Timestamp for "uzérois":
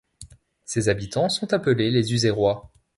2.11-2.71